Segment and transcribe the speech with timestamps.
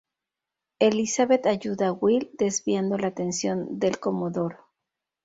[0.79, 4.57] Elizabeth ayuda a Will desviando la atención del Comodoro.